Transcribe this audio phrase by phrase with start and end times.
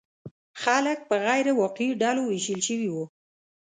[0.61, 3.05] خلک په غیر واقعي ډلو ویشل شوي وو.